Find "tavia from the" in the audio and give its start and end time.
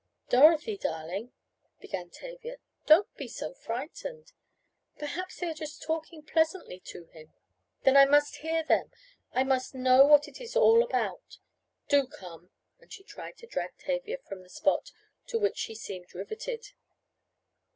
13.77-14.49